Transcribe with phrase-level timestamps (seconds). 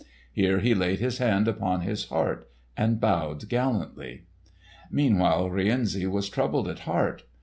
[0.33, 4.23] Here he laid his hand upon his heart and bowed gallantly.
[4.89, 7.21] Meanwhile, Rienzi was troubled at heart.